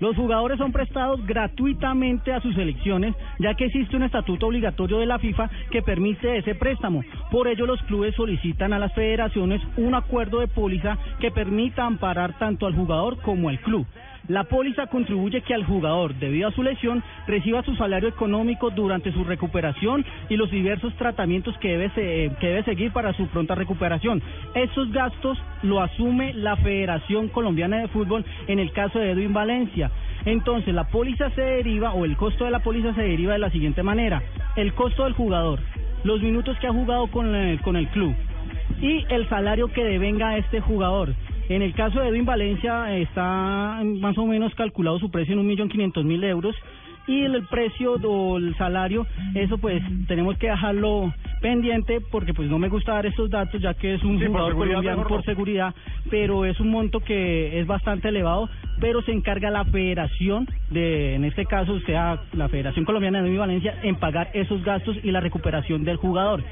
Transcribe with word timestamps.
Los 0.00 0.16
jugadores 0.16 0.58
son 0.58 0.72
prestados 0.72 1.24
gratuitamente 1.26 2.32
a 2.32 2.40
sus 2.40 2.54
selecciones, 2.54 3.14
ya 3.38 3.54
que 3.54 3.66
existe 3.66 3.96
un 3.96 4.02
estatuto 4.02 4.46
obligatorio 4.46 4.98
de 4.98 5.06
la 5.06 5.18
FIFA 5.18 5.50
que 5.70 5.82
permite 5.82 6.36
ese 6.36 6.54
préstamo. 6.54 7.02
Por 7.30 7.48
ello, 7.48 7.66
los 7.66 7.82
clubes 7.82 8.14
solicitan 8.14 8.72
a 8.72 8.78
las 8.78 8.92
federaciones 8.94 9.62
un 9.76 9.94
acuerdo 9.94 10.40
de 10.40 10.48
póliza 10.48 10.98
que 11.20 11.30
permita 11.30 11.86
amparar 11.86 12.38
tanto 12.38 12.66
al 12.66 12.74
jugador 12.74 13.20
como 13.22 13.48
al 13.48 13.60
club. 13.60 13.86
La 14.28 14.44
póliza 14.44 14.86
contribuye 14.86 15.42
que 15.42 15.52
al 15.52 15.64
jugador, 15.64 16.14
debido 16.14 16.48
a 16.48 16.52
su 16.52 16.62
lesión, 16.62 17.02
reciba 17.26 17.62
su 17.62 17.76
salario 17.76 18.08
económico 18.08 18.70
durante 18.70 19.12
su 19.12 19.22
recuperación 19.22 20.02
y 20.30 20.36
los 20.36 20.50
diversos 20.50 20.94
tratamientos 20.96 21.56
que 21.58 21.68
debe, 21.76 21.90
se- 21.90 22.30
que 22.40 22.46
debe 22.46 22.62
seguir 22.62 22.90
para 22.92 23.12
su 23.12 23.26
pronta 23.26 23.54
recuperación. 23.54 24.22
Esos 24.54 24.90
gastos 24.92 25.36
lo 25.62 25.80
asume 25.82 26.32
la 26.32 26.56
Federación 26.56 27.28
Colombiana 27.28 27.78
de 27.80 27.88
Fútbol 27.88 28.24
en 28.46 28.58
el 28.60 28.72
caso 28.72 28.98
de 28.98 29.10
Edwin 29.10 29.34
Valencia. 29.34 29.90
Entonces, 30.24 30.72
la 30.74 30.84
póliza 30.84 31.28
se 31.30 31.42
deriva, 31.42 31.92
o 31.92 32.06
el 32.06 32.16
costo 32.16 32.46
de 32.46 32.50
la 32.50 32.60
póliza 32.60 32.94
se 32.94 33.02
deriva 33.02 33.34
de 33.34 33.40
la 33.40 33.50
siguiente 33.50 33.82
manera. 33.82 34.22
El 34.56 34.72
costo 34.72 35.04
del 35.04 35.12
jugador, 35.12 35.60
los 36.02 36.22
minutos 36.22 36.56
que 36.60 36.66
ha 36.66 36.72
jugado 36.72 37.08
con 37.08 37.34
el, 37.34 37.60
con 37.60 37.76
el 37.76 37.88
club 37.88 38.14
y 38.80 39.04
el 39.10 39.28
salario 39.28 39.68
que 39.68 39.84
devenga 39.84 40.38
este 40.38 40.60
jugador. 40.62 41.12
En 41.48 41.62
el 41.62 41.74
caso 41.74 42.00
de 42.00 42.08
Edwin 42.08 42.24
Valencia 42.24 42.96
está 42.96 43.82
más 44.00 44.16
o 44.16 44.26
menos 44.26 44.54
calculado 44.54 44.98
su 44.98 45.10
precio 45.10 45.34
en 45.34 45.40
un 45.40 45.46
millón 45.46 45.68
quinientos 45.68 46.04
mil 46.04 46.24
euros 46.24 46.56
y 47.06 47.20
el 47.22 47.46
precio 47.48 47.94
o 48.02 48.38
el 48.38 48.56
salario, 48.56 49.06
eso 49.34 49.58
pues 49.58 49.82
tenemos 50.08 50.38
que 50.38 50.48
dejarlo 50.48 51.12
pendiente 51.42 52.00
porque 52.00 52.32
pues 52.32 52.48
no 52.48 52.58
me 52.58 52.68
gusta 52.68 52.94
dar 52.94 53.04
estos 53.04 53.28
datos 53.28 53.60
ya 53.60 53.74
que 53.74 53.94
es 53.94 54.02
un 54.02 54.18
Sí, 54.18 54.24
jugador 54.24 54.54
colombiano 54.54 54.96
mejor 54.98 55.08
por 55.08 55.24
seguridad, 55.24 55.74
pero 56.10 56.46
es 56.46 56.58
un 56.60 56.70
monto 56.70 57.00
que 57.00 57.60
es 57.60 57.66
bastante 57.66 58.08
elevado, 58.08 58.48
pero 58.80 59.02
se 59.02 59.12
encarga 59.12 59.50
la 59.50 59.66
federación 59.66 60.48
de, 60.70 61.14
en 61.14 61.24
este 61.24 61.44
caso, 61.44 61.78
sea, 61.80 62.22
la 62.32 62.48
Federación 62.48 62.86
Colombiana 62.86 63.20
de 63.20 63.28
Edwin 63.28 63.40
Valencia, 63.40 63.78
en 63.82 63.96
pagar 63.96 64.30
esos 64.32 64.64
gastos 64.64 64.96
y 65.02 65.10
la 65.10 65.20
recuperación 65.20 65.84
del 65.84 65.98
jugador. 65.98 66.42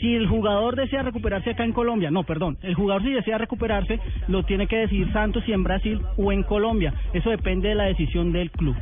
Si 0.00 0.14
el 0.14 0.26
jugador 0.26 0.76
desea 0.76 1.02
recuperarse 1.02 1.50
acá 1.50 1.64
en 1.64 1.72
Colombia, 1.72 2.10
no, 2.10 2.22
perdón, 2.24 2.56
el 2.62 2.74
jugador 2.74 3.02
si 3.02 3.12
desea 3.12 3.36
recuperarse 3.38 4.00
lo 4.28 4.42
tiene 4.44 4.66
que 4.66 4.76
decidir 4.78 5.12
Santos 5.12 5.44
si 5.44 5.52
en 5.52 5.62
Brasil 5.62 6.00
o 6.16 6.32
en 6.32 6.42
Colombia. 6.42 6.92
Eso 7.12 7.28
depende 7.30 7.68
de 7.68 7.74
la 7.74 7.84
decisión 7.84 8.32
del 8.32 8.50
club. 8.50 8.74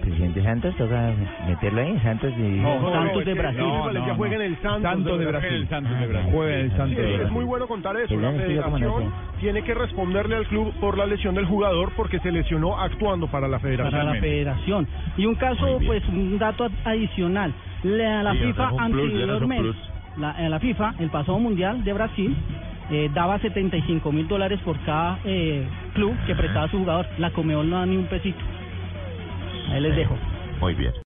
Presidente 0.00 0.42
Santos, 0.42 0.74
toca 0.76 1.12
meterlo 1.46 1.82
ahí, 1.82 1.98
Santos 2.02 2.32
y... 2.38 2.40
No, 2.40 2.90
Santos 2.92 3.24
de 3.26 3.34
Brasil. 3.34 3.60
No, 3.60 4.14
juega 4.16 4.36
en 4.36 4.42
el 4.42 4.56
Santos, 4.62 4.82
Santos 4.82 5.18
de 5.18 5.26
Brasil. 5.26 5.66
Santos 5.68 6.00
de 6.00 6.06
Brasil. 6.06 6.30
Juega 6.32 6.54
en 6.54 6.60
el 6.60 6.70
Santos 6.70 6.88
Sí, 6.88 6.94
de 6.96 7.10
es 7.10 7.16
Brasil. 7.18 7.32
muy 7.34 7.44
bueno 7.44 7.66
contar 7.66 7.96
eso. 7.96 8.14
La 8.16 8.32
federación 8.32 8.80
no 9.04 9.12
tiene 9.40 9.62
que 9.62 9.74
responderle 9.74 10.36
al 10.36 10.46
club 10.46 10.72
por 10.80 10.96
la 10.96 11.04
lesión 11.04 11.34
del 11.34 11.44
jugador 11.46 11.92
porque 11.96 12.20
se 12.20 12.32
lesionó 12.32 12.78
actuando 12.80 13.26
para 13.26 13.48
la 13.48 13.58
federación. 13.58 13.90
para 14.00 14.14
la 14.14 14.20
federación. 14.20 14.86
Y 15.18 15.26
un 15.26 15.34
caso, 15.34 15.78
pues 15.84 16.02
un 16.08 16.38
dato 16.38 16.64
ad- 16.64 16.72
adicional. 16.84 17.52
La, 17.82 18.22
la 18.22 18.32
Sí, 18.32 18.38
FIFA 18.38 18.70
no 18.70 18.76
es 18.76 18.80
anteriormente. 18.80 19.78
La, 20.18 20.32
eh, 20.44 20.48
la 20.48 20.58
FIFA, 20.58 20.94
el 20.98 21.10
pasado 21.10 21.38
mundial 21.38 21.84
de 21.84 21.92
Brasil, 21.92 22.36
eh, 22.90 23.10
daba 23.12 23.38
75 23.38 24.12
mil 24.12 24.26
dólares 24.28 24.60
por 24.64 24.78
cada 24.84 25.18
eh, 25.24 25.66
club 25.94 26.16
que 26.26 26.34
prestaba 26.34 26.64
a 26.66 26.70
su 26.70 26.78
jugador. 26.78 27.06
La 27.18 27.30
Comeol 27.30 27.68
no 27.68 27.76
da 27.76 27.86
ni 27.86 27.96
un 27.96 28.06
pesito. 28.06 28.38
Ahí 29.70 29.80
les 29.80 29.94
dejo. 29.94 30.16
Muy 30.60 30.74
bien. 30.74 30.92